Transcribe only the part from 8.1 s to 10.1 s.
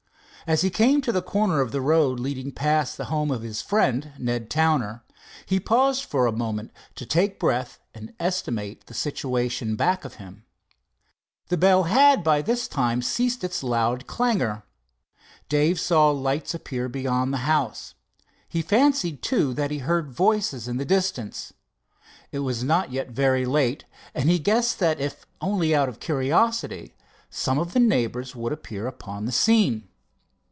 estimate the situation back